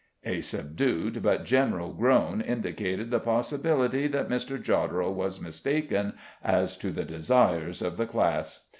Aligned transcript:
A 0.23 0.41
subdued 0.41 1.21
but 1.21 1.43
general 1.45 1.93
groan 1.93 2.41
indicated 2.41 3.11
the 3.11 3.19
possibility 3.19 4.07
that 4.07 4.29
Mr. 4.29 4.59
Jodderel 4.59 5.13
was 5.13 5.39
mistaken 5.39 6.13
as 6.43 6.75
to 6.77 6.89
the 6.91 7.05
desires 7.05 7.83
of 7.83 7.97
the 7.97 8.07
class. 8.07 8.65